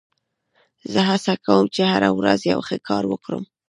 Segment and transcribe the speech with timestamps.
[0.91, 3.41] زه هڅه کوم، چي هره ورځ یو ښه کار وکم.